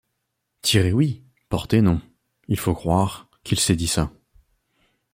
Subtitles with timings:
[0.63, 2.01] Tirer, oui; porter, non;
[2.47, 4.11] il faut croire qu’il s’est dit ça.